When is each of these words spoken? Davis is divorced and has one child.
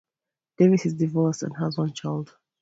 Davis 0.57 0.87
is 0.87 0.95
divorced 0.95 1.43
and 1.43 1.55
has 1.57 1.77
one 1.77 1.93
child. 1.93 2.35